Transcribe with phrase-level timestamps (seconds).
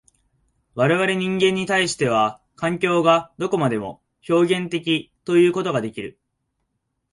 [0.73, 6.17] 我々人間に対しては、環境がどこまでも表現的ということができる。